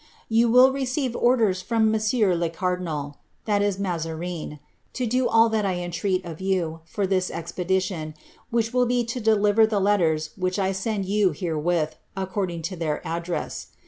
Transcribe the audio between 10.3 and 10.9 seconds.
that I